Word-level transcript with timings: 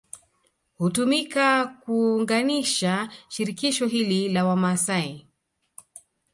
Htumika 0.81 1.49
kuunganisha 1.81 2.95
shirikisho 3.33 3.85
hili 3.95 4.29
la 4.29 4.45
Wamaasai 4.51 5.27